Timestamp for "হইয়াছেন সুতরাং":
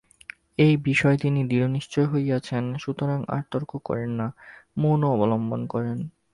2.07-3.19